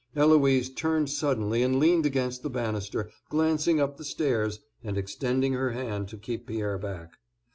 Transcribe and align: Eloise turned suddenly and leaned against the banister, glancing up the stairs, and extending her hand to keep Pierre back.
Eloise 0.15 0.71
turned 0.73 1.11
suddenly 1.11 1.61
and 1.61 1.77
leaned 1.79 2.07
against 2.07 2.41
the 2.41 2.49
banister, 2.49 3.11
glancing 3.29 3.79
up 3.79 3.97
the 3.97 4.03
stairs, 4.03 4.59
and 4.83 4.97
extending 4.97 5.53
her 5.53 5.73
hand 5.73 6.07
to 6.09 6.17
keep 6.17 6.47
Pierre 6.47 6.79
back. 6.79 7.11